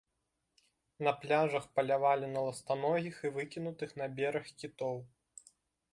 На 1.07 1.11
пляжах 1.25 1.67
палявалі 1.79 2.31
на 2.35 2.41
ластаногіх 2.47 3.21
і 3.29 3.33
выкінутых 3.39 3.89
на 4.03 4.11
бераг 4.19 4.45
кітоў. 4.63 4.95